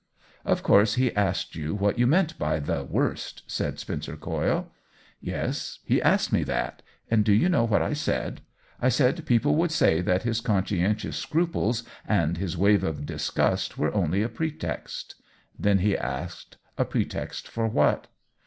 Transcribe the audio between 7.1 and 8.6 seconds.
and do you know what I said?